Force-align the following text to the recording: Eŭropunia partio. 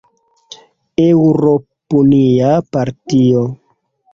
Eŭropunia 1.03 2.57
partio. 2.77 3.45